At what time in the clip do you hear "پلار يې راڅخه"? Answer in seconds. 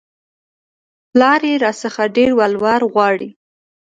1.11-2.05